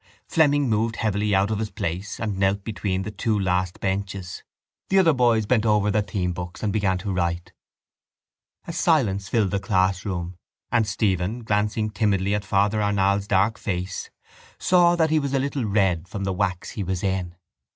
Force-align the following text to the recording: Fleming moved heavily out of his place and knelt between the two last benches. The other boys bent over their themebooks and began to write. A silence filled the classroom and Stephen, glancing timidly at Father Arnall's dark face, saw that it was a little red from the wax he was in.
Fleming 0.27 0.67
moved 0.67 0.95
heavily 0.95 1.35
out 1.35 1.51
of 1.51 1.59
his 1.59 1.69
place 1.69 2.19
and 2.19 2.39
knelt 2.39 2.63
between 2.63 3.03
the 3.03 3.11
two 3.11 3.39
last 3.39 3.79
benches. 3.79 4.41
The 4.89 4.97
other 4.97 5.13
boys 5.13 5.45
bent 5.45 5.63
over 5.63 5.91
their 5.91 6.01
themebooks 6.01 6.63
and 6.63 6.73
began 6.73 6.97
to 6.97 7.13
write. 7.13 7.53
A 8.65 8.73
silence 8.73 9.29
filled 9.29 9.51
the 9.51 9.59
classroom 9.59 10.37
and 10.71 10.87
Stephen, 10.87 11.43
glancing 11.43 11.91
timidly 11.91 12.33
at 12.33 12.43
Father 12.45 12.81
Arnall's 12.81 13.27
dark 13.27 13.59
face, 13.59 14.09
saw 14.57 14.95
that 14.95 15.11
it 15.11 15.19
was 15.19 15.35
a 15.35 15.39
little 15.39 15.65
red 15.65 16.07
from 16.07 16.23
the 16.23 16.33
wax 16.33 16.71
he 16.71 16.81
was 16.83 17.03
in. 17.03 17.35